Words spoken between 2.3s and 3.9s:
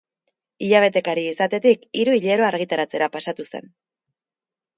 argitaratzera pasatu zen.